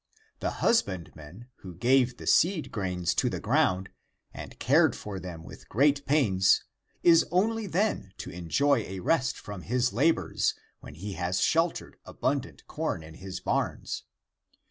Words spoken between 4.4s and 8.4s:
cared for them ^^•ith great pains, is only then to